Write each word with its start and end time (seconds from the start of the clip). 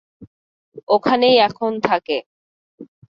ওখানেই 0.87 1.35
এখন 1.39 1.71
থাকে। 1.83 2.17